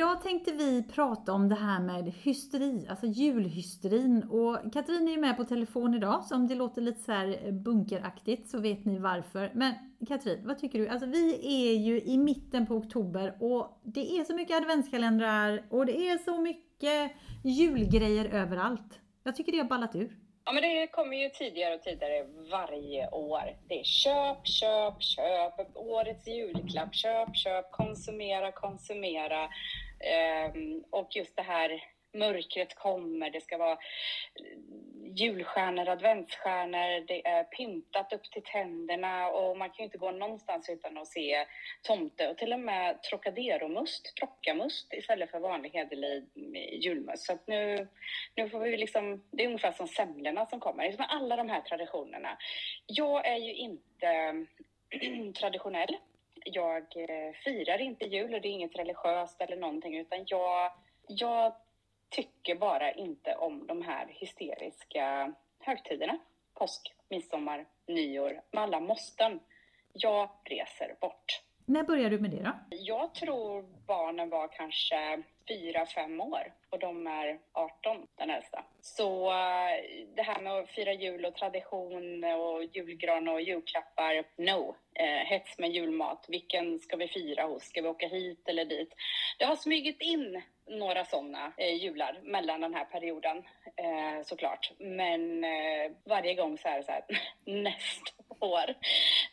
[0.00, 4.22] idag tänkte vi prata om det här med hysteri, alltså julhysterin.
[4.22, 7.52] Och Katrin är ju med på telefon idag, så om det låter lite så här
[7.52, 9.50] bunkeraktigt så vet ni varför.
[9.54, 9.74] Men
[10.08, 10.88] Katrin, vad tycker du?
[10.88, 15.86] Alltså vi är ju i mitten på oktober och det är så mycket adventskalendrar och
[15.86, 17.12] det är så mycket
[17.44, 19.00] julgrejer överallt.
[19.22, 20.16] Jag tycker det har ballat ur.
[20.44, 23.56] Ja, men det kommer ju tidigare och tidigare varje år.
[23.68, 29.48] Det är köp, köp, köp, årets julklapp, köp, köp, konsumera, konsumera.
[30.00, 31.82] Ehm, och just det här
[32.12, 33.78] mörkret kommer, det ska vara
[35.14, 40.68] julstjärnor, adventsstjärnor, det är pyntat upp till tänderna och man kan ju inte gå någonstans
[40.68, 41.46] utan att se
[41.82, 46.24] tomte och till och med Trocadero-must, trockamust istället för vanlig hederlig
[46.72, 47.26] julmust.
[47.26, 47.88] Så att nu,
[48.34, 51.60] nu får vi liksom, det är ungefär som semlorna som kommer, liksom alla de här
[51.60, 52.38] traditionerna.
[52.86, 54.46] Jag är ju inte
[55.40, 55.96] traditionell.
[56.44, 60.72] Jag eh, firar inte jul och det är inget religiöst eller någonting utan jag,
[61.06, 61.54] jag
[62.08, 66.18] tycker bara inte om de här hysteriska högtiderna.
[66.54, 69.40] Påsk, midsommar, nyår, med alla måsten.
[69.92, 71.42] Jag reser bort.
[71.70, 72.52] När började du med det då?
[72.70, 78.64] Jag tror barnen var kanske fyra, fem år och de är 18, den äldsta.
[78.80, 84.76] Så eh, det här med att fira jul och tradition och julgran och julklappar, no.
[84.94, 87.62] Eh, hets med julmat, vilken ska vi fira hos?
[87.62, 88.94] Ska vi åka hit eller dit?
[89.38, 93.36] Det har smugit in några sådana eh, jular mellan den här perioden
[93.76, 94.72] eh, såklart.
[94.78, 97.04] Men eh, varje gång så är det så här,
[97.62, 98.74] nästa år.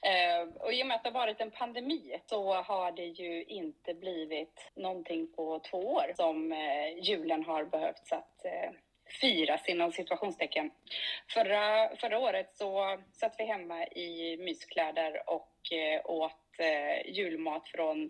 [0.01, 3.43] Eh, och i och med att det har varit en pandemi så har det ju
[3.43, 8.71] inte blivit någonting på två år som eh, julen har behövt att eh,
[9.21, 10.71] firas inom situationstecken.
[11.33, 15.53] Förra, förra året så satt vi hemma i myskläder och
[16.03, 16.33] åt
[17.05, 18.09] julmat från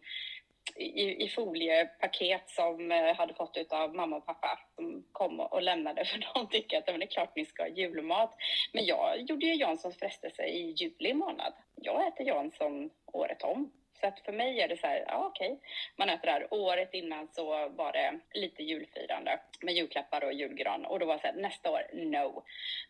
[0.76, 6.06] i, i foliepaket som eh, hade fått av mamma och pappa som kom och lämnade
[6.06, 8.36] för de tycker att det är klart ni ska ha julmat.
[8.74, 11.54] Men jag gjorde ju Janssons frestelse i juli månad.
[11.76, 13.72] Jag äter Jansson året om.
[14.02, 15.60] Så att för mig är det så här, ja okej,
[15.96, 16.54] man äter det här.
[16.54, 21.22] Året innan så var det lite julfirande med julklappar och julgran och då var det
[21.22, 22.44] så här, nästa år, no.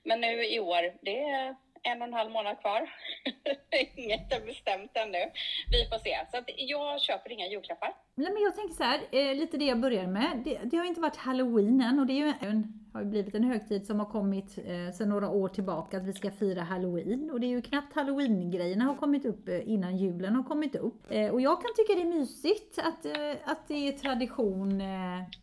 [0.03, 1.55] Men nu i år, det är
[1.91, 2.81] en och en halv månad kvar.
[3.95, 5.23] Inget är bestämt ännu.
[5.71, 6.15] Vi får se.
[6.31, 7.93] Så att jag köper inga julklappar.
[8.15, 10.41] Nej, men jag tänker så här, eh, lite det jag började med.
[10.45, 13.35] Det, det, har inte varit halloween än och det är ju en, har ju blivit
[13.35, 17.31] en högtid som har kommit eh, sedan några år tillbaka att vi ska fira halloween.
[17.31, 21.05] Och det är ju knappt halloween-grejerna har kommit upp eh, innan julen har kommit upp.
[21.09, 24.87] Eh, och jag kan tycka det är mysigt att, eh, att det är tradition eh,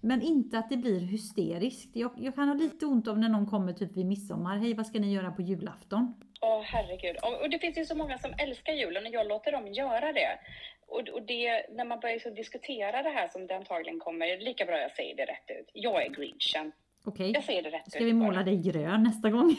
[0.00, 1.96] men inte att det blir hysteriskt.
[1.96, 4.56] Jag, jag kan ha lite ont av när någon kommer typ vid midsommar.
[4.56, 6.14] Hej, vad ska ni göra på julafton?
[6.44, 7.16] Åh oh, herregud.
[7.22, 10.12] Och, och, det finns ju så många som älskar julen och jag låter dem göra
[10.12, 10.38] det.
[10.86, 14.64] Och, och det, när man börjar så diskutera det här som det antagligen kommer, lika
[14.64, 15.70] bra jag säger det rätt ut.
[15.72, 16.72] Jag är grinchen.
[17.04, 17.30] Okej.
[17.34, 19.56] Jag säger det rätt Ska vi måla dig grön nästa gång?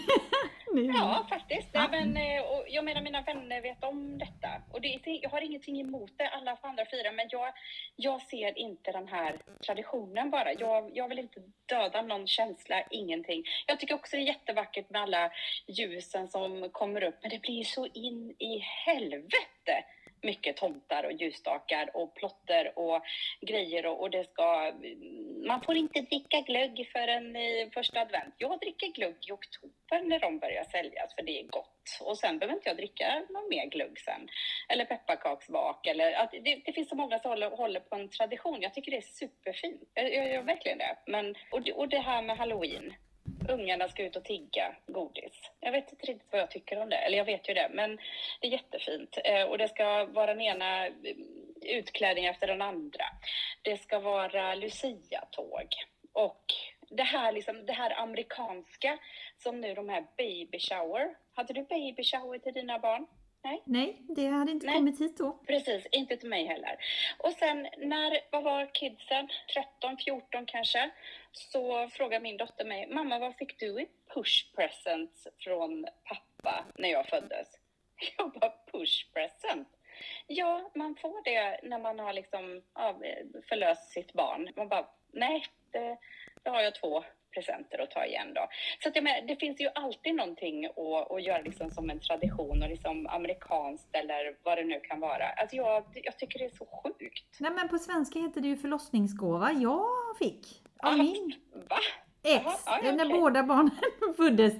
[0.93, 1.69] ja, faktiskt.
[1.71, 1.87] Ja.
[1.91, 4.47] Men, eh, och jag menar, mina vänner vet om detta.
[4.71, 7.53] Och det, jag har ingenting emot det, alla får andra fira, men jag,
[7.95, 10.53] jag ser inte den här traditionen bara.
[10.53, 13.43] Jag, jag vill inte döda någon känsla, ingenting.
[13.67, 15.31] Jag tycker också det är jättevackert med alla
[15.67, 19.83] ljusen som kommer upp, men det blir så in i helvete
[20.25, 23.01] mycket tomtar och ljusstakar och plotter och
[23.41, 24.73] grejer och, och, det ska...
[25.47, 28.35] Man får inte dricka glögg förrän i första advent.
[28.37, 31.99] Jag dricker glögg i oktober när de börjar säljas för det är gott.
[32.01, 34.27] Och sen behöver inte jag dricka någon mer glögg sen.
[34.69, 36.13] Eller pepparkaksbak eller...
[36.13, 38.61] Att det, det finns så många som håller, håller, på en tradition.
[38.61, 39.89] Jag tycker det är superfint.
[39.93, 40.97] Jag, jag gör verkligen det.
[41.07, 42.93] Men, och, det, och det här med halloween
[43.49, 45.51] ungarna ska ut och tigga godis.
[45.59, 47.97] Jag vet inte riktigt vad jag tycker om det, eller jag vet ju det, men
[48.41, 49.17] det är jättefint.
[49.23, 50.91] Eh, och det ska vara den ena eh,
[51.61, 53.05] utklädningen efter den andra.
[53.61, 55.67] Det ska vara Lucia-tåg
[56.13, 56.43] och
[56.89, 58.97] det här, liksom, det här amerikanska
[59.37, 61.15] som nu de här baby shower.
[61.33, 63.07] Hade du baby shower till dina barn?
[63.45, 63.61] Nej.
[63.65, 64.75] Nej, det hade inte Nej.
[64.75, 65.31] kommit hit då.
[65.47, 66.77] Precis, inte till mig heller.
[67.17, 69.29] Och sen när, vad var kidsen?
[69.53, 70.91] 13, 14 kanske?
[71.31, 76.89] Så frågade min dotter mig, mamma vad fick du i push presents från pappa när
[76.89, 77.47] jag föddes?
[78.17, 79.67] Jag bara, push present?
[80.27, 82.99] Ja, man får det när man har liksom ja,
[83.49, 84.49] förlöst sitt barn.
[84.55, 85.97] Man bara, nej, det,
[86.43, 87.03] det har jag två
[87.35, 88.43] presenter att ta igen då.
[88.79, 91.99] Så att jag menar, det finns ju alltid någonting att, att göra liksom som en
[91.99, 95.27] tradition och liksom amerikanskt eller vad det nu kan vara.
[95.39, 97.39] Alltså jag, jag tycker det är så sjukt.
[97.39, 99.51] Nej men på svenska heter det ju förlossningsgåva.
[99.51, 99.87] Jag
[100.19, 101.35] fick av min
[101.69, 101.77] Va?
[102.23, 103.77] ex, Aha, ja, när båda barnen
[104.17, 104.53] föddes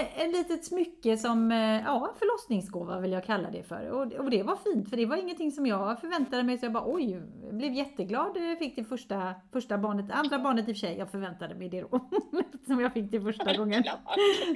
[0.00, 3.90] ett litet smycke som, eh, ja, förlossningsgåva vill jag kalla det för.
[3.90, 6.58] Och, och det var fint, för det var ingenting som jag förväntade mig.
[6.58, 10.10] Så jag bara oj, blev jätteglad jag fick det första, första barnet.
[10.10, 11.88] Andra barnet i och för sig, jag förväntade mig det då.
[12.66, 13.84] som jag fick det första gången.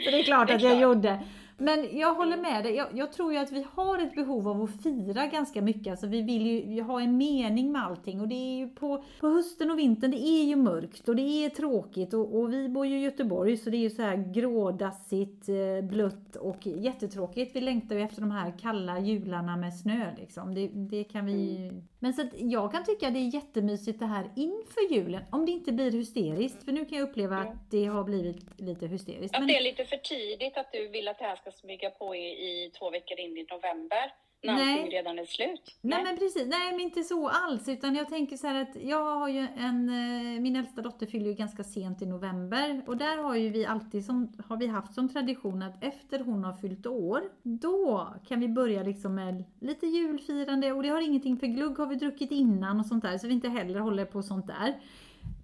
[0.05, 1.23] så det är klart att jag gjorde.
[1.61, 2.75] Men jag håller med dig.
[2.75, 5.91] Jag, jag, tror ju att vi har ett behov av att fira ganska mycket.
[5.91, 8.21] Alltså vi vill ju ha en mening med allting.
[8.21, 11.45] Och det är ju på, på hösten och vintern, det är ju mörkt och det
[11.45, 12.15] är tråkigt.
[12.15, 15.89] Och, och vi bor ju i Göteborg så det är ju så här grådassigt, eh,
[15.89, 17.57] blött och jättetråkigt.
[17.57, 20.55] Vi längtar ju efter de här kalla jularna med snö liksom.
[20.55, 21.83] Det, det kan vi mm.
[22.03, 25.23] Men så att jag kan tycka det är jättemysigt det här inför julen.
[25.31, 26.65] Om det inte blir hysteriskt.
[26.65, 27.49] För nu kan jag uppleva mm.
[27.49, 29.35] att det har blivit lite hysteriskt.
[29.35, 29.49] Att men...
[29.49, 32.27] det är lite för tidigt att du vill att det här ska smyga på i,
[32.29, 34.13] i två veckor in i november
[34.43, 34.73] när Nej.
[34.73, 35.77] allting redan är slut.
[35.81, 35.95] Nej.
[35.95, 39.19] Nej men precis, nej men inte så alls utan jag tänker så här att jag
[39.19, 43.17] har ju en, eh, min äldsta dotter fyller ju ganska sent i november och där
[43.17, 46.87] har ju vi alltid som, har vi haft som tradition att efter hon har fyllt
[46.87, 51.79] år, då kan vi börja liksom med lite julfirande och det har ingenting, för glugg
[51.79, 54.75] har vi druckit innan och sånt där så vi inte heller håller på sånt där.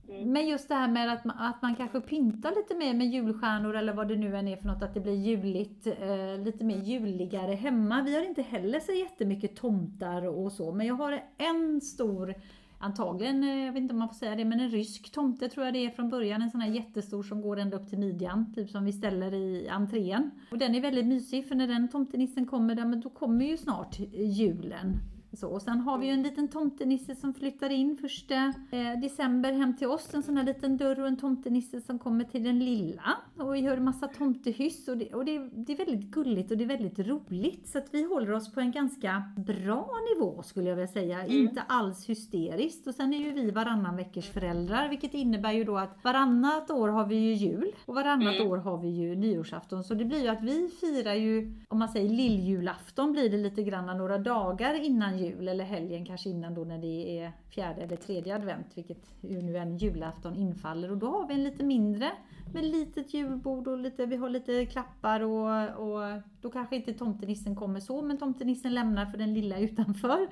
[0.08, 0.32] Mm.
[0.32, 3.76] Men just det här med att man, att man kanske pyntar lite mer med julstjärnor
[3.76, 6.76] eller vad det nu än är för något, att det blir juligt, eh, lite mer
[6.76, 8.02] juligare hemma.
[8.02, 12.34] Vi har inte heller så jättemycket tomtar och så, men jag har en stor
[12.78, 15.64] Antagligen, eh, jag vet inte om man får säga det, men en rysk tomte tror
[15.66, 16.42] jag det är från början.
[16.42, 19.68] En sån här jättestor som går ända upp till midjan, typ som vi ställer i
[19.68, 20.30] entrén.
[20.50, 23.98] Och den är väldigt mysig för när den tomtenissen kommer, där, då kommer ju snart
[24.14, 24.92] julen.
[25.32, 28.34] Så, och sen har vi ju en liten tomtenisse som flyttar in första
[28.70, 30.14] eh, december hem till oss.
[30.14, 33.16] En sån här liten dörr och en tomtenisse som kommer till den lilla.
[33.36, 36.56] Och vi hör en massa tomtehyss och, det, och det, det, är väldigt gulligt och
[36.56, 37.68] det är väldigt roligt.
[37.68, 41.20] Så att vi håller oss på en ganska bra nivå skulle jag vilja säga.
[41.20, 41.36] Mm.
[41.36, 42.86] Inte alls hysteriskt.
[42.86, 46.88] Och sen är ju vi varannan veckors föräldrar vilket innebär ju då att varannat år
[46.88, 48.48] har vi ju jul och varannat mm.
[48.48, 49.84] år har vi ju nyårsafton.
[49.84, 53.62] Så det blir ju att vi firar ju, om man säger lilljulafton blir det lite
[53.62, 57.82] grann några dagar innan jul jul eller helgen kanske innan då när det är fjärde
[57.82, 60.90] eller tredje advent, vilket nu en julafton infaller.
[60.90, 62.12] Och då har vi en lite mindre
[62.54, 67.56] med litet julbord och lite, vi har lite klappar och, och då kanske inte tomtenissen
[67.56, 70.28] kommer så, men tomtenissen lämnar för den lilla utanför.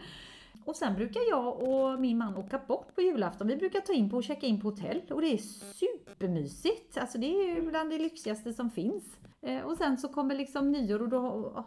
[0.65, 3.47] Och sen brukar jag och min man åka bort på julafton.
[3.47, 5.39] Vi brukar ta in på och checka in på hotell och det är
[5.75, 6.99] supermysigt.
[6.99, 9.05] Alltså det är ju bland det lyxigaste som finns.
[9.41, 11.19] Eh, och sen så kommer liksom nyår och då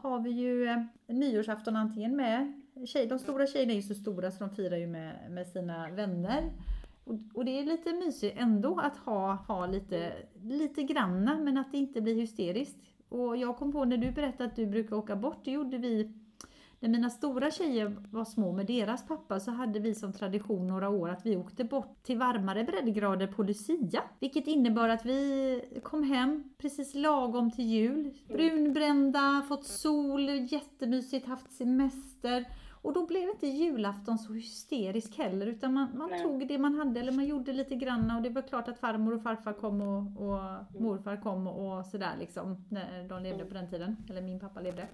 [0.02, 0.78] har vi ju eh,
[1.08, 4.88] nyårsafton antingen med tjej, de stora tjejerna är ju så stora så de firar ju
[4.88, 6.52] med, med sina vänner.
[7.04, 10.14] Och, och, det är lite mysigt ändå att ha, ha lite,
[10.44, 12.78] lite granna men att det inte blir hysteriskt.
[13.10, 16.14] Och jag kom på när du berättade att du brukar åka bort, det gjorde vi
[16.80, 20.90] när mina stora tjejer var små med deras pappa så hade vi som tradition några
[20.90, 24.04] år att vi åkte bort till varmare breddgrader på Lucia.
[24.20, 28.14] Vilket innebar att vi kom hem precis lagom till jul.
[28.28, 32.46] Brunbrända, fått sol, jättemysigt, haft semester.
[32.88, 37.00] Och då blev inte julafton så hysterisk heller utan man, man tog det man hade
[37.00, 39.98] eller man gjorde lite grann och det var klart att farmor och farfar kom och,
[39.98, 44.40] och morfar kom och, och sådär liksom när de levde på den tiden, eller min
[44.40, 44.88] pappa levde.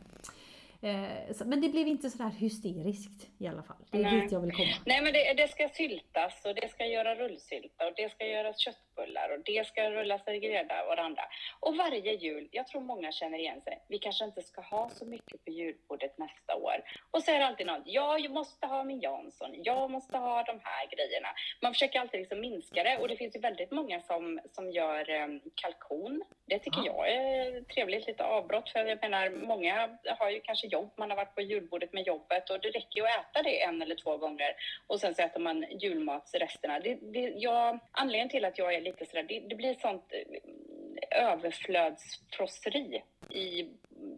[0.81, 3.77] Eh, så, men det blev inte sådär hysteriskt i alla fall.
[3.91, 4.21] Det är Nej.
[4.21, 4.75] dit jag vill komma.
[4.85, 8.55] Nej, men det, det, ska syltas och det ska göra rullsylta och det ska göras
[8.93, 11.23] köttbullar och det ska rullas i grädda och andra.
[11.59, 15.05] Och varje jul, jag tror många känner igen sig, vi kanske inte ska ha så
[15.05, 16.83] mycket på julbordet nästa år.
[17.11, 20.59] Och så är det alltid något, jag måste ha min Jansson, jag måste ha de
[20.63, 21.27] här grejerna.
[21.61, 25.09] Man försöker alltid liksom minska det och det finns ju väldigt många som, som gör
[25.09, 26.23] um, kalkon.
[26.45, 27.07] Det tycker ja.
[27.07, 31.17] jag är trevligt, lite avbrott, för jag menar, många har ju kanske jobb, man har
[31.17, 34.17] varit på julbordet med jobbet och det räcker ju att äta det en eller två
[34.17, 34.55] gånger
[34.87, 36.79] och sen så äter man julmatsresterna.
[36.79, 41.23] Det, det, jag, anledningen till att jag är lite sådär, det, det blir sånt eh,
[41.23, 43.69] överflödsfrosseri i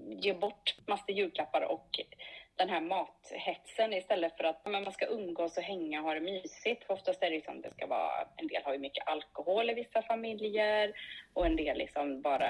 [0.10, 2.00] ge bort massor julklappar och
[2.58, 6.84] den här mathetsen istället för att man ska umgås och hänga och ha det mysigt.
[6.84, 9.74] För oftast är det liksom, det ska vara, en del har ju mycket alkohol i
[9.74, 10.94] vissa familjer
[11.34, 12.50] och en del liksom bara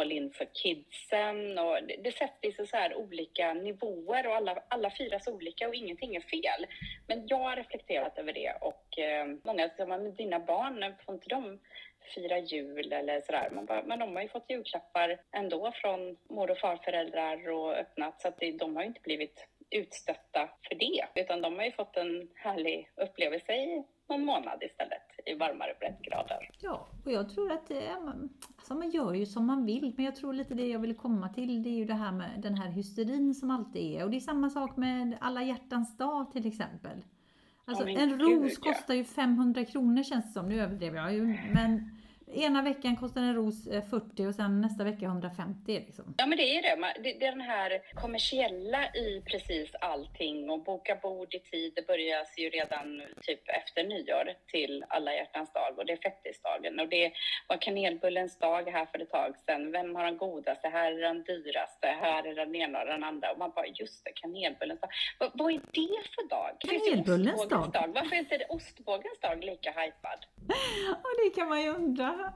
[0.00, 1.58] all in för kidsen.
[1.58, 5.74] Och det, det sätts liksom så här olika nivåer och alla, alla firas olika och
[5.74, 6.66] ingenting är fel.
[7.06, 11.28] Men jag har reflekterat över det och eh, många säger, men dina barn, får inte
[11.28, 11.58] de
[12.14, 13.50] fira jul eller sådär.
[13.52, 18.20] Man bara, men de har ju fått julklappar ändå från mor och farföräldrar och öppnat
[18.20, 21.72] så att det, de har ju inte blivit utstötta för det, utan de har ju
[21.72, 26.50] fått en härlig upplevelse i någon månad istället i varmare breddgrader.
[26.60, 27.90] Ja, och jag tror att det
[28.56, 31.28] alltså man gör ju som man vill, men jag tror lite det jag vill komma
[31.28, 34.04] till, det är ju det här med den här hysterin som alltid är.
[34.04, 37.04] Och det är samma sak med alla hjärtans dag till exempel.
[37.64, 41.38] Alltså oh, en ros kostar ju 500 kronor känns det som, nu överdrev jag ju,
[41.54, 41.91] men
[42.34, 46.14] ena veckan kostar en ros eh, 40 och sen nästa vecka 150 liksom.
[46.18, 47.02] Ja men det är det.
[47.02, 47.26] Det.
[47.26, 51.72] Är den här kommersiella i precis allting och boka bord i tid.
[51.76, 56.80] Det börjar ju redan typ efter nyår till alla hjärtans dag och det är fettisdagen
[56.80, 57.12] och det
[57.48, 59.72] var kanelbullens dag här för ett tag sedan.
[59.72, 60.68] Vem har den godaste?
[60.68, 61.86] Här är den dyraste.
[61.86, 63.32] Här är den ena och den andra.
[63.32, 64.90] Och man bara, just det, kanelbullens dag.
[65.18, 66.50] Vad, vad är det för dag?
[66.60, 67.90] Kanelbullens ostbågens dag?
[67.94, 70.20] Varför är inte det ostbågens dag lika hypad?
[70.86, 72.32] Ja, det kan man ju undra.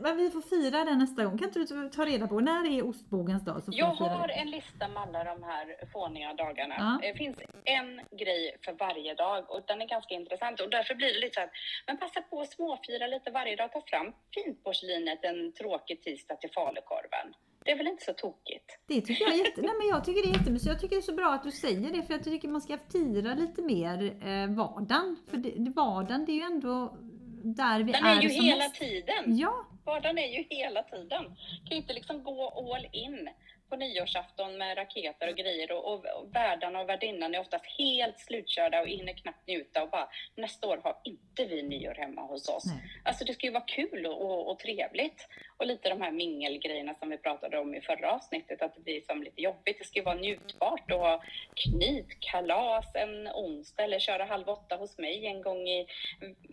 [0.00, 1.38] Men vi får fira den nästa gång.
[1.38, 3.62] Kan inte du ta reda på när är ostbågens dag?
[3.62, 6.74] Så Jag har en lista med alla de här fåniga dagarna.
[6.78, 7.08] Ja.
[7.08, 11.14] Det finns en grej för varje dag och den är ganska intressant och därför blir
[11.14, 11.50] det lite så att
[11.86, 13.72] men passa på att småfira lite varje dag.
[13.72, 17.34] Ta fram fintporslinet en tråkig tisdag till falukorven.
[17.64, 18.78] Det är väl inte så tokigt?
[18.86, 19.60] Det tycker jag jätte...
[19.60, 20.68] Nej, men jag tycker det är jättemysigt.
[20.72, 22.78] Jag tycker det är så bra att du säger det för jag tycker man ska
[22.92, 25.16] fira lite mer eh, vardagen.
[25.30, 26.96] För det, vardagen det är ju ändå
[27.42, 28.74] där vi Den är, är ju hela mest.
[28.80, 29.38] tiden.
[29.38, 31.24] Ja, Vardagen är ju hela tiden.
[31.64, 33.28] kan ju inte liksom gå all in
[33.70, 38.18] på nyårsafton med raketer och grejer och, och, och värdarna och värdinnan är oftast helt
[38.18, 42.48] slutkörda och hinner knappt njuta och bara nästa år har inte vi nyår hemma hos
[42.48, 42.64] oss.
[42.66, 42.82] Nej.
[43.04, 45.28] Alltså det ska ju vara kul och, och, och trevligt.
[45.56, 49.00] Och lite de här mingelgrejerna som vi pratade om i förra avsnittet, att det blir
[49.00, 49.78] som lite jobbigt.
[49.78, 51.22] Det ska ju vara njutbart och ha
[51.54, 55.80] knytkalas en onsdag eller köra halv åtta hos mig en gång i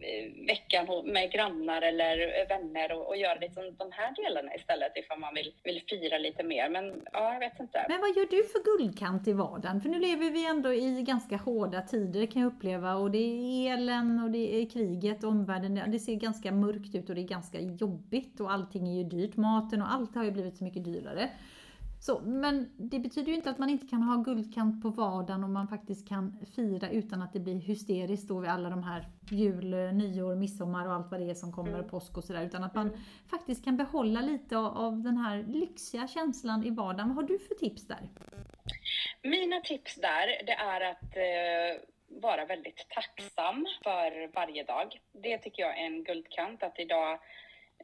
[0.02, 5.20] eh, veckan med grannar eller vänner och, och göra liksom de här delarna istället ifall
[5.20, 6.70] man vill, vill fira lite mer.
[6.70, 7.86] Men ja, jag vet inte.
[7.90, 9.82] Men vad gör du för guldkant i vardagen?
[9.82, 13.74] För nu lever vi ändå i ganska hårda tider kan jag uppleva och det är
[13.74, 15.92] elen och det är kriget och omvärlden.
[15.92, 19.36] Det ser ganska mörkt ut och det är ganska jobbigt och allting är ju dyrt.
[19.36, 21.30] Maten och allt har ju blivit så mycket dyrare.
[22.00, 25.50] Så, men det betyder ju inte att man inte kan ha guldkant på vardagen och
[25.50, 29.70] man faktiskt kan fira utan att det blir hysteriskt då vid alla de här jul,
[29.94, 31.89] nyår, midsommar och allt vad det är som kommer Mm.
[31.89, 32.46] påsk och sådär.
[32.46, 32.98] Utan att man
[33.30, 37.08] faktiskt kan behålla lite av, av den här lyxiga känslan i vardagen.
[37.08, 38.10] Vad har du för tips där?
[39.24, 41.82] Mina tips där, det är att eh,
[42.22, 45.01] vara väldigt tacksam för varje dag.
[45.12, 47.20] Det tycker jag är en guldkant, att idag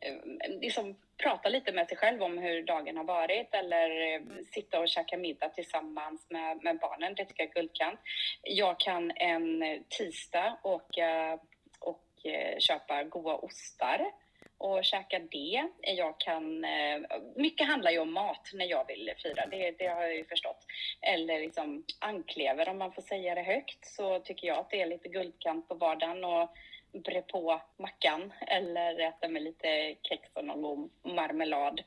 [0.01, 0.15] eh,
[0.61, 4.21] liksom prata lite med sig själv om hur dagen har varit eller eh,
[4.53, 7.15] sitta och käka middag tillsammans med, med barnen.
[7.15, 7.99] Det tycker jag är guldkant.
[8.41, 11.39] Jag kan en tisdag åka
[11.79, 14.11] och eh, köpa goda ostar
[14.57, 15.67] och käka det.
[15.81, 17.01] Jag kan, eh,
[17.35, 20.65] mycket handlar ju om mat när jag vill fira, det, det har jag ju förstått.
[21.01, 24.85] Eller liksom anklever om man får säga det högt så tycker jag att det är
[24.85, 26.53] lite guldkant på vardagen och
[26.93, 31.81] bre på mackan eller äta med lite kex och någon god marmelad.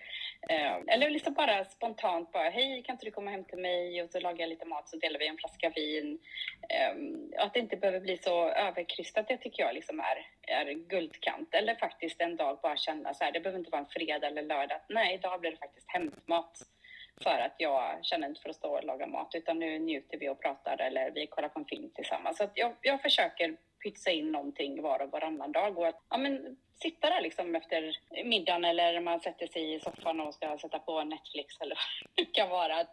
[0.48, 4.10] Ehm, eller liksom bara spontant bara, hej kan inte du komma hem till mig och
[4.10, 6.18] så lagar jag lite mat så delar vi en flaska vin.
[6.68, 11.54] Ehm, att det inte behöver bli så överkrystat, det tycker jag liksom är, är guldkant.
[11.54, 14.42] Eller faktiskt en dag bara känna så här, det behöver inte vara en fredag eller
[14.42, 14.80] lördag.
[14.88, 16.62] Nej, idag blir det faktiskt hämtmat
[17.22, 20.28] för att jag känner inte för att stå och laga mat utan nu njuter vi
[20.28, 22.36] och pratar eller vi kollar på en film tillsammans.
[22.36, 26.16] Så att jag, jag försöker pytsa in någonting var och varannan dag och att ja,
[26.16, 30.78] men, sitta där liksom efter middagen eller man sätter sig i soffan och ska sätta
[30.78, 32.80] på Netflix eller vad det kan vara.
[32.80, 32.90] Att,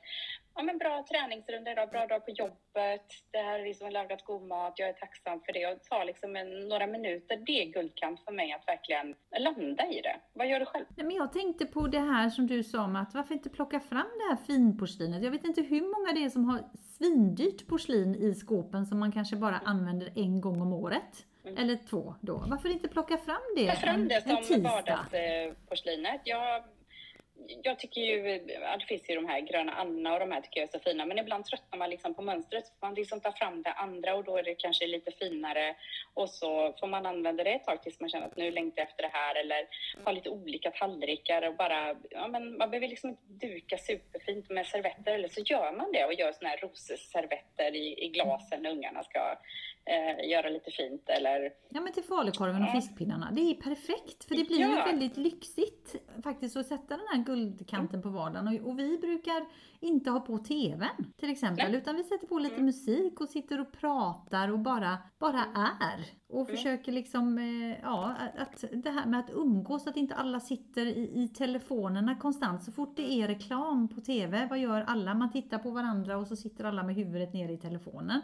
[0.55, 4.47] ja, men bra träningsrunda idag, bra dag på jobbet, det här är liksom lagat god
[4.47, 8.23] mat, jag är tacksam för det och ta liksom en, några minuter, det är guldkant
[8.25, 10.15] för mig att verkligen landa i det.
[10.33, 10.85] Vad gör du själv?
[10.97, 13.79] Nej, men jag tänkte på det här som du sa om att varför inte plocka
[13.79, 15.23] fram det här finporslinet?
[15.23, 16.59] Jag vet inte hur många det är som har
[17.03, 21.25] svindyrt porslin i skåpen som man kanske bara använder en gång om året.
[21.45, 21.57] Mm.
[21.57, 22.43] Eller två då.
[22.48, 24.60] Varför inte plocka fram det Ta fram en, det en som tisdag?
[25.12, 26.22] vardagsporslinet.
[26.24, 26.63] Jag,
[27.63, 30.59] jag tycker ju, ja, det finns ju de här gröna Anna och de här tycker
[30.59, 32.63] jag är så fina, men ibland tröttnar man liksom på mönstret.
[32.81, 35.75] Man liksom tar fram det andra och då är det kanske lite finare
[36.13, 38.88] och så får man använda det ett tag tills man känner att nu längtar jag
[38.89, 39.67] efter det här eller
[40.05, 44.65] ha lite olika tallrikar och bara, ja men man behöver liksom inte duka superfint med
[44.67, 48.69] servetter eller så gör man det och gör såna här rosservetter i, i glasen när
[48.71, 49.19] ungarna ska
[49.85, 53.29] eh, göra lite fint eller Ja men till falukorven och fiskpinnarna.
[53.31, 54.85] Det är perfekt för det blir ju Ja.
[54.85, 58.47] väldigt lyxigt faktiskt att sätta den här guldkanten på vardagen.
[58.47, 59.45] Och, och vi brukar
[59.79, 61.77] inte ha på TVn till exempel Nej.
[61.81, 62.65] utan vi sätter på lite Mm.
[62.65, 66.05] musik och sitter och pratar och bara, bara är.
[66.29, 66.55] Och Mm.
[66.55, 71.23] försöker liksom, eh, ja att det här med att umgås, att inte alla sitter i,
[71.23, 72.63] i telefonerna konstant.
[72.63, 75.13] Så fort det är reklam på TV, vad gör alla?
[75.13, 78.21] Man tittar på varandra och så sitter alla med huvudet nere i telefonen.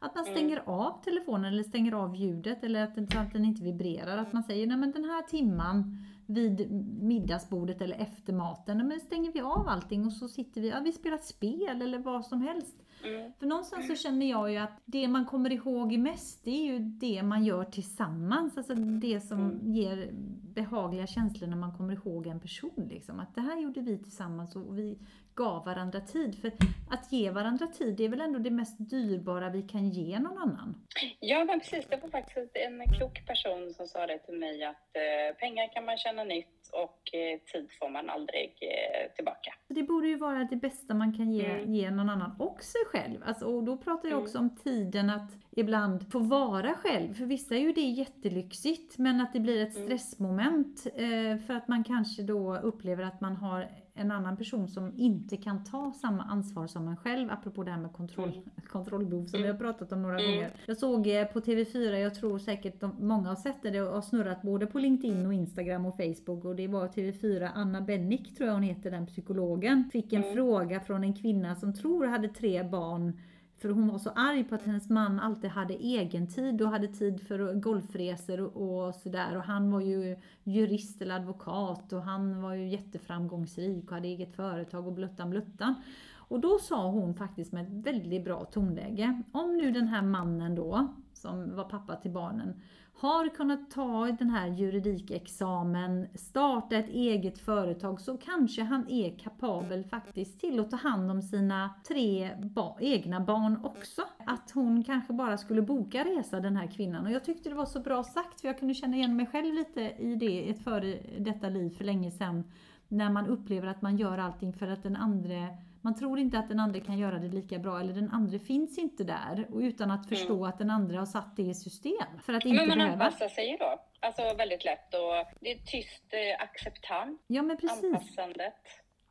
[0.00, 0.36] Att man Mm.
[0.36, 4.18] stänger av telefonen eller stänger av ljudet eller att den, så att den inte vibrerar.
[4.18, 6.70] Att man säger, nej men den här timman vid
[7.02, 10.92] middagsbordet eller efter maten, men stänger vi av allting och så sitter vi, ja vi
[10.92, 12.81] spelar spel eller vad som helst.
[13.04, 13.32] Mm.
[13.38, 16.78] För någonstans så känner jag ju att det man kommer ihåg mest, det är ju
[16.78, 18.56] det man gör tillsammans.
[18.56, 19.72] Alltså det som Mm.
[19.72, 20.08] ger
[20.54, 22.88] behagliga känslor när man kommer ihåg en person.
[22.90, 23.20] Liksom.
[23.20, 24.98] Att det här gjorde vi tillsammans och vi
[25.34, 26.38] gav varandra tid.
[26.40, 26.52] För
[26.90, 30.38] att ge varandra tid, det är väl ändå det mest dyrbara vi kan ge någon
[30.38, 30.74] annan.
[31.20, 31.86] Ja, men precis.
[31.90, 35.84] Det var faktiskt en klok person som sa det till mig att eh, pengar kan
[35.84, 39.54] man tjäna nytt och eh, tid får man aldrig eh, tillbaka.
[39.68, 41.74] Det borde ju vara det bästa man kan ge, Mm.
[41.74, 43.22] ge någon annan och sig själv.
[43.26, 44.22] Alltså, och då pratar jag Mm.
[44.24, 47.14] också om tiden att ibland få vara själv.
[47.14, 49.86] För vissa är ju det jättelyxigt men att det blir ett Mm.
[49.88, 54.92] stressmoment eh, för att man kanske då upplever att man har en annan person som
[54.96, 57.30] inte kan ta samma ansvar som en själv.
[57.30, 58.42] Apropå det här med kontroll, Mm.
[58.68, 60.30] kontrollbehov som vi har pratat om några Mm.
[60.32, 60.50] gånger.
[60.66, 64.02] Jag såg eh, på TV4, jag tror säkert de, många har sett det, det har
[64.02, 68.46] snurrat både på LinkedIn och Instagram och Facebook och det var TV4, Anna Bennick tror
[68.46, 70.34] jag hon heter, den psykologen, fick en Mm.
[70.34, 73.12] fråga från en kvinna som tror hade tre barn
[73.62, 76.88] för hon var så arg på att hennes man alltid hade egen tid och hade
[76.88, 79.36] tid för golfresor och, sådär.
[79.36, 84.36] Och han var ju jurist eller advokat och han var ju jätteframgångsrik och hade eget
[84.36, 85.74] företag och bluttan bluttan.
[86.14, 89.22] Och då sa hon faktiskt med ett väldigt bra tonläge.
[89.32, 92.60] Om nu den här mannen då, som var pappa till barnen,
[92.94, 99.84] har kunnat ta den här juridikexamen, starta ett eget företag så kanske han är kapabel
[99.84, 104.02] faktiskt till att ta hand om sina tre ba- egna barn också.
[104.26, 107.06] Att hon kanske bara skulle boka resa den här kvinnan.
[107.06, 109.54] Och jag tyckte det var så bra sagt för jag kunde känna igen mig själv
[109.54, 112.44] lite i det, ett före detta liv för länge sedan.
[112.88, 115.48] När man upplever att man gör allting för att den andra
[115.82, 118.78] man tror inte att den andra kan göra det lika bra eller den andra finns
[118.78, 122.32] inte där och utan att förstå att den andra har satt det i system för
[122.34, 123.04] att inte Men man behöva.
[123.04, 123.80] anpassar sig ju då.
[124.00, 127.84] Alltså väldigt lätt och det är tyst eh, acceptans, Ja men precis.
[127.84, 128.54] anpassandet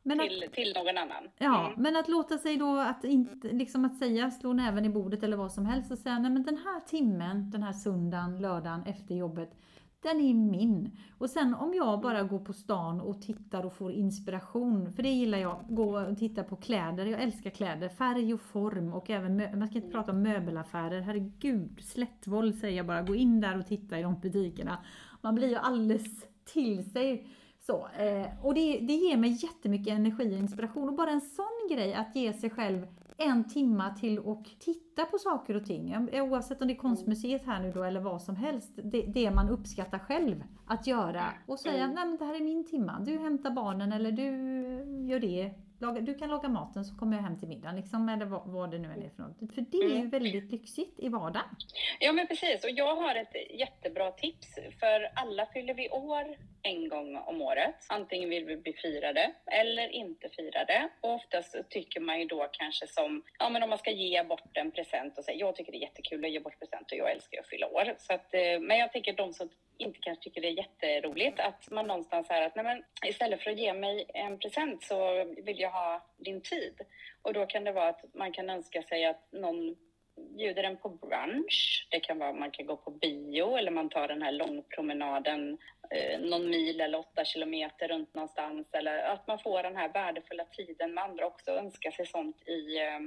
[0.02, 1.28] Men att, till, till någon annan.
[1.38, 1.82] ja, Mm.
[1.82, 5.36] men att låta sig då att inte, liksom att säga, slå näven i bordet eller
[5.36, 9.14] vad som helst och säga nej men den här timmen, den här söndagen, lördagen efter
[9.14, 9.50] jobbet,
[10.02, 10.90] den är min.
[11.18, 15.08] Och sen om jag bara går på stan och tittar och får inspiration, för det
[15.08, 17.06] gillar jag, gå och titta på kläder.
[17.06, 21.80] Jag älskar kläder, färg och form och även, man ska inte prata om möbelaffärer, herregud,
[21.84, 24.78] slättvoll säger jag bara, gå in där och titta i de butikerna.
[25.20, 27.26] Man blir ju alldeles till sig.
[27.66, 31.68] Så, eh, och det, det ger mig jättemycket energi och inspiration och bara en sån
[31.70, 32.86] grej att ge sig själv
[33.28, 36.08] en timma till att titta på saker och ting.
[36.12, 38.72] Oavsett om det är konstmuseet här nu då eller vad som helst.
[38.84, 41.24] Det, det man uppskattar själv att göra.
[41.46, 41.94] Och säga, Mm.
[41.94, 43.00] nej men det här är min timma.
[43.00, 44.24] Du hämtar barnen eller du
[45.10, 45.50] gör det.
[46.00, 47.76] Du kan laga maten så kommer jag hem till middagen.
[47.76, 49.54] Liksom, eller vad, vad det nu än är för något.
[49.54, 50.10] För det är ju Mm.
[50.10, 51.48] väldigt lyxigt i vardagen.
[52.00, 56.88] Ja men precis och jag har ett jättebra tips för alla fyller vi år en
[56.88, 57.74] gång om året.
[57.88, 60.88] Antingen vill vi bli firade eller inte firade.
[61.00, 64.56] Och oftast tycker man ju då kanske som, ja men om man ska ge bort
[64.56, 67.10] en present och säga jag tycker det är jättekul att ge bort present och jag
[67.10, 67.94] älskar att fylla år.
[67.98, 69.48] Så att, eh, men jag tänker de som
[69.78, 73.50] inte kanske tycker det är jätteroligt att man någonstans är att nej men istället för
[73.50, 76.80] att ge mig en present så vill jag ha din tid.
[77.22, 79.76] Och då kan det vara att man kan önska sig att någon
[80.16, 81.86] bjuder en på brunch.
[81.90, 85.58] Det kan vara att man kan gå på bio eller man tar den här långpromenaden
[85.90, 88.66] eh, någon mil eller åtta kilometer runt någonstans.
[88.72, 91.50] Eller att man får den här värdefulla tiden med andra också.
[91.50, 93.00] önskar sig sånt i eh,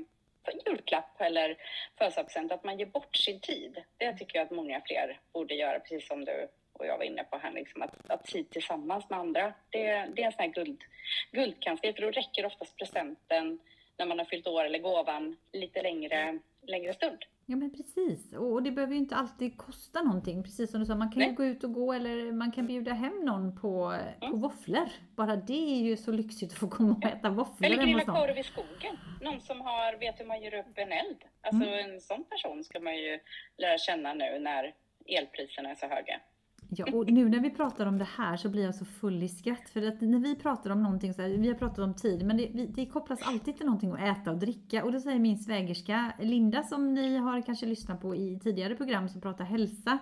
[0.66, 1.58] julklapp eller
[1.98, 2.52] födelsedagspresent.
[2.52, 3.84] Att man ger bort sin tid.
[3.98, 7.24] Det tycker jag att många fler borde göra, precis som du och jag var inne
[7.24, 7.52] på här.
[7.52, 9.54] Liksom, att, att tid tillsammans med andra.
[9.70, 9.82] Det,
[10.16, 10.84] det är en sån här guld,
[11.32, 11.94] guldkantsgrej.
[11.94, 13.60] För då räcker oftast presenten
[13.98, 17.18] när man har fyllt år eller gåvan lite längre, längre stund.
[17.48, 20.44] Ja men precis, och det behöver ju inte alltid kosta någonting.
[20.44, 21.36] Precis som du sa, man kan ju Nej.
[21.36, 24.42] gå ut och gå eller man kan bjuda hem någon på, på Mm.
[24.42, 24.90] våfflor.
[25.16, 28.38] Bara det är ju så lyxigt att få komma och äta våfflor Eller grilla korv
[28.38, 28.98] i skogen.
[29.22, 31.18] Någon som har, vet hur man gör upp en eld.
[31.42, 33.20] Alltså en sån person ska man ju
[33.58, 34.74] lära känna nu när
[35.06, 36.20] elpriserna är så höga.
[36.70, 39.30] Ja, och nu när vi pratar om det här så blir jag så full i
[39.30, 39.70] skratt.
[39.70, 42.38] För att när vi pratar om någonting, så här, vi har pratat om tid, men
[42.38, 44.84] det, vi- det kopplas alltid till någonting att äta och dricka.
[44.84, 49.10] Och då säger min svägerska Linda, som ni har kanske lyssnat på i tidigare program
[49.10, 49.98] som pratar hälsa.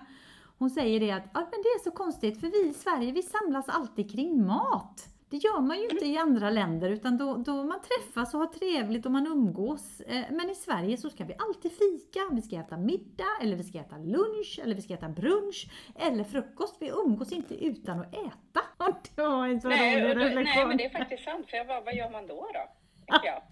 [0.58, 3.22] Hon säger det att ja, men det är så konstigt för vi i Sverige vi
[3.22, 5.08] samlas alltid kring mat.
[5.34, 8.46] Det gör man ju inte i andra länder utan då, då man träffas och har
[8.46, 10.00] trevligt och man umgås.
[10.00, 13.62] Eh, Men i Sverige så ska vi alltid fika, vi ska äta middag eller vi
[13.64, 15.66] ska äta lunch eller vi ska äta brunch
[15.96, 16.76] eller frukost.
[16.80, 18.60] Vi umgås inte utan att äta.
[18.76, 20.68] Och det var en så Nej, rolig då, nej, reflektion.
[20.68, 21.46] men det är faktiskt sant.
[21.50, 22.83] För jag bara, vad gör man då då?
[23.24, 23.42] Jag.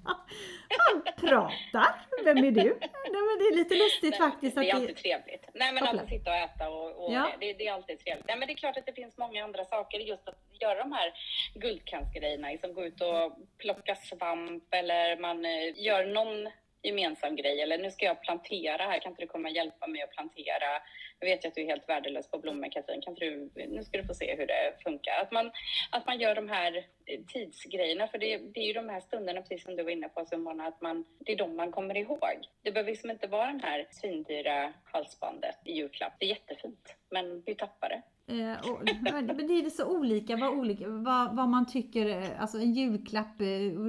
[0.78, 2.24] Han pratar!
[2.24, 2.78] Vem är du?
[2.80, 4.56] Nej, men det är lite lustigt Nej, faktiskt.
[4.56, 5.48] Det är alltid trevligt.
[5.54, 7.30] Nej men att sitta och äta och, och Ja.
[7.40, 8.26] det, det är alltid trevligt.
[8.26, 9.98] Nej men det är klart att det finns många andra saker.
[9.98, 11.12] Just att göra de här
[11.54, 12.48] guldkantsgrejerna.
[12.48, 16.50] Liksom gå ut och plocka svamp eller man eh, gör någon
[16.82, 17.60] gemensam grej.
[17.60, 20.82] Eller nu ska jag plantera här, kan inte du komma och hjälpa mig att plantera?
[21.20, 23.84] Jag vet ju att du är helt värdelös på blommor Katrin, kan inte du, nu
[23.84, 25.20] ska du få se hur det funkar.
[25.22, 25.52] Att man,
[25.90, 29.40] att man gör de här eh, tidsgrejerna, för det, det är ju de här stunderna,
[29.40, 32.48] precis som du var inne på Simona, att man, det är de man kommer ihåg.
[32.62, 36.12] Det behöver liksom inte vara den här svindyra halsbandet i julklapp.
[36.18, 38.02] Det är jättefint, men vi tappar det.
[38.26, 42.58] Eh, och, men det är så olika vad, olika vad, vad man tycker, eh, alltså
[42.58, 43.46] en julklapp, eh,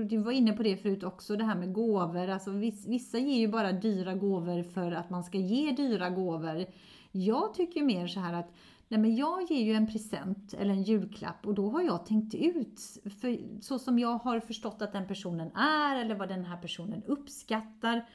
[0.10, 2.28] du var inne på det förut också, det här med gåvor.
[2.30, 2.52] Alltså
[2.88, 6.65] vissa ger ju bara dyra gåvor för att man ska ge dyra gåvor.
[7.12, 8.54] Jag tycker mer så här att
[8.88, 12.36] Nej, men jag ger ju en present eller en julklapp och då har jag tänkt
[12.36, 12.80] ut
[13.22, 17.04] för, så som jag har förstått att den personen är eller vad den här personen
[17.04, 18.06] uppskattar.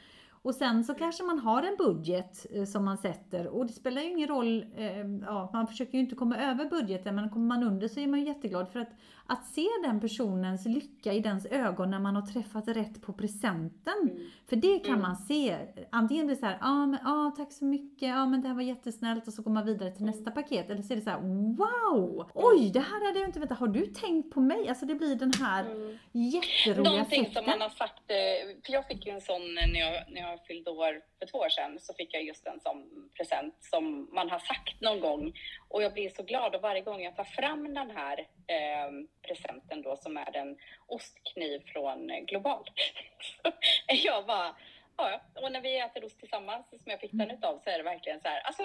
[0.48, 4.02] Och sen så kanske man har en budget eh, som man sätter och det spelar
[4.02, 7.62] ju ingen roll, eh, ja, man försöker ju inte komma över budgeten men kommer man
[7.62, 8.90] under så är man ju jätteglad för att,
[9.26, 13.94] att se den personens lycka i dens ögon när man har träffat rätt på presenten.
[14.02, 14.30] Mm.
[14.48, 15.02] För det kan mm.
[15.02, 15.56] man se.
[15.90, 18.42] Antingen blir det så här, ja ah, men ah, tack så mycket, ja ah, men
[18.42, 20.70] det här var jättesnällt och så går man vidare till nästa paket.
[20.70, 21.20] Eller så är det så här,
[21.56, 22.30] wow!
[22.34, 23.58] Oj, det här hade jag inte väntat.
[23.58, 24.68] Har du tänkt på mig?
[24.68, 25.98] Alltså det blir den här mm.
[26.12, 27.44] jätteroliga Någonting effekten.
[27.44, 30.37] som man har sagt, eh, för jag fick ju en sån när jag, när jag
[30.46, 34.30] fyllde år för två år sedan, så fick jag just en sån present som man
[34.30, 35.32] har sagt någon gång.
[35.68, 38.90] Och jag blir så glad och varje gång jag tar fram den här eh,
[39.22, 42.64] presenten då som är en ostkniv från Global.
[43.42, 43.48] så
[43.86, 44.56] är jag bara,
[44.96, 47.84] ja, och när vi äter ost tillsammans som jag fick den utav så är det
[47.84, 48.62] verkligen så här, alltså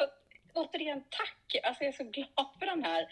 [0.53, 1.63] återigen tack!
[1.63, 3.07] Alltså jag är så glad för den här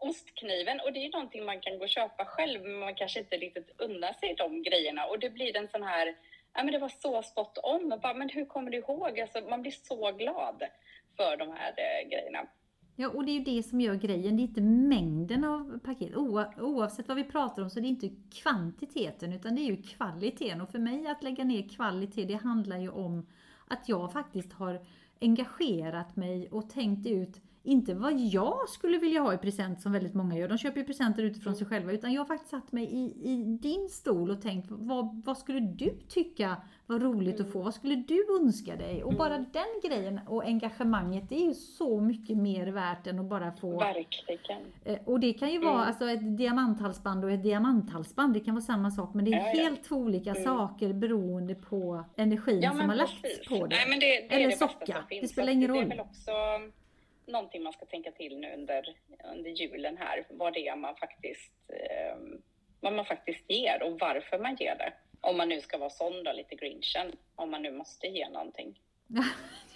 [0.00, 3.36] ostkniven och det är någonting man kan gå och köpa själv men man kanske inte
[3.36, 6.16] riktigt unnar sig de grejerna och det blir en sån här,
[6.54, 9.20] ja men det var så spot on, bara, men hur kommer du ihåg?
[9.20, 10.62] Alltså man blir så glad
[11.16, 12.46] för de här eh, grejerna.
[12.96, 14.36] Ja, och det är ju det som gör grejen.
[14.36, 16.16] Det är inte mängden av paket.
[16.58, 18.10] Oavsett vad vi pratar om så är det inte
[18.42, 20.60] kvantiteten utan det är ju kvaliteten.
[20.60, 23.26] Och för mig att lägga ner kvalitet, det handlar ju om
[23.68, 24.86] att jag faktiskt har
[25.20, 30.14] engagerat mig och tänkt ut inte vad jag skulle vilja ha i present som väldigt
[30.14, 30.48] många gör.
[30.48, 31.92] De köper ju presenter utifrån sig själva.
[31.92, 35.60] Utan jag har faktiskt satt mig i, i din stol och tänkt vad, vad skulle
[35.60, 37.46] du tycka var roligt mm.
[37.46, 37.62] att få?
[37.62, 39.02] Vad skulle du önska dig?
[39.02, 39.18] Och mm.
[39.18, 43.52] bara den grejen och engagemanget det är ju så mycket mer värt än att bara
[43.52, 43.78] få...
[43.78, 44.62] Verkligen.
[44.84, 45.86] Eh, och det kan ju vara mm.
[45.86, 48.34] alltså ett diamanthalsband och ett diamanthalsband.
[48.34, 50.44] Det kan vara samma sak men det är ja, helt två olika mm.
[50.44, 53.76] saker beroende på energin ja, som har lagts på det.
[53.88, 55.04] Nej, det, det Eller socka.
[55.08, 55.92] Det spelar ingen roll.
[57.26, 58.96] Någonting man ska tänka till nu under,
[59.34, 62.18] under julen här, vad det är man faktiskt, eh,
[62.80, 64.92] vad man faktiskt ger och varför man ger det.
[65.20, 68.80] Om man nu ska vara sån då, lite grinchen, om man nu måste ge någonting.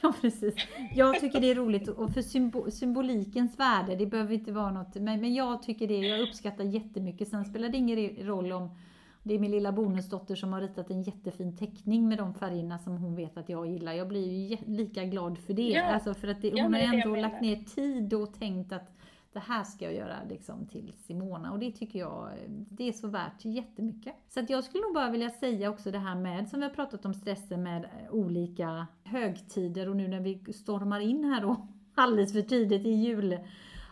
[0.03, 0.55] Ja, precis.
[0.95, 4.95] Jag tycker det är roligt och för symbol, symbolikens värde, det behöver inte vara något,
[4.95, 7.29] men, men jag tycker det, jag uppskattar jättemycket.
[7.29, 8.79] Sen spelar det ingen roll om
[9.25, 12.97] det är min lilla bonusdotter som har ritat en jättefin teckning med de färgerna som
[12.97, 13.93] hon vet att jag gillar.
[13.93, 15.69] Jag blir ju lika glad för det.
[15.69, 15.83] Ja.
[15.83, 18.95] Alltså för att det, hon ja, har ändå lagt ner tid och tänkt att
[19.33, 23.09] det här ska jag göra liksom till Simona och det tycker jag det är så
[23.09, 24.15] värt jättemycket.
[24.29, 26.75] Så att jag skulle nog bara vilja säga också det här med, som vi har
[26.75, 32.33] pratat om stressen med olika högtider och nu när vi stormar in här då alldeles
[32.33, 33.39] för tidigt i jul,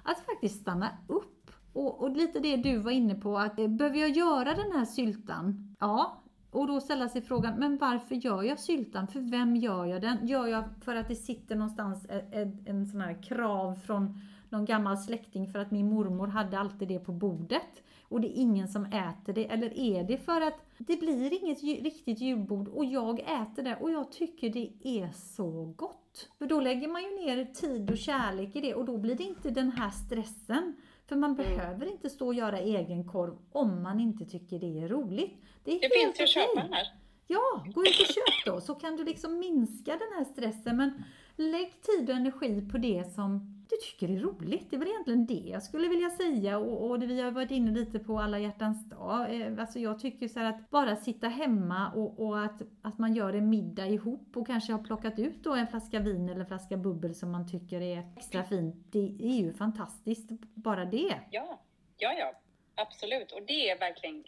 [0.02, 1.31] att faktiskt stanna upp
[1.72, 4.84] och, och lite det du var inne på, att eh, behöver jag göra den här
[4.84, 5.74] syltan?
[5.80, 9.08] Ja, och då ställa sig frågan, men varför gör jag syltan?
[9.08, 10.26] För vem gör jag den?
[10.26, 14.98] Gör jag för att det sitter någonstans en, en sån här krav från någon gammal
[14.98, 18.84] släkting för att min mormor hade alltid det på bordet och det är ingen som
[18.84, 19.50] äter det?
[19.50, 23.90] Eller är det för att det blir inget riktigt julbord och jag äter det och
[23.90, 26.28] jag tycker det är så gott?
[26.38, 29.24] För då lägger man ju ner tid och kärlek i det och då blir det
[29.24, 30.74] inte den här stressen.
[31.08, 31.36] För man mm.
[31.36, 35.42] behöver inte stå och göra egen korv om man inte tycker det är roligt.
[35.64, 36.86] Det, är det finns ju att köpa här.
[37.26, 40.76] Ja, gå ut och köp då så kan du liksom minska den här stressen.
[40.76, 41.04] Men
[41.36, 44.70] lägg tid och energi på det som du tycker är roligt.
[44.70, 46.58] Det är väl egentligen det jag skulle vilja säga.
[46.58, 49.34] Och, och det, vi har varit inne lite på alla hjärtans dag.
[49.34, 53.32] Eh, alltså jag tycker så att bara sitta hemma och, och, att, att man gör
[53.32, 56.76] en middag ihop och kanske har plockat ut då en flaska vin eller en flaska
[56.76, 58.76] bubbel som man tycker är extra fint.
[58.92, 61.20] Det är ju fantastiskt, bara det.
[61.30, 61.62] Ja,
[61.98, 62.38] ja, ja.
[62.74, 63.32] Absolut.
[63.32, 64.24] Och det är verkligen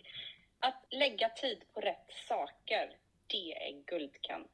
[0.59, 2.97] att lägga tid på rätt saker.
[3.27, 4.54] Det är guldkant